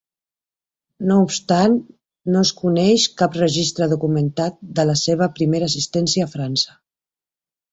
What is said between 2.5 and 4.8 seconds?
coneix cap registre documentat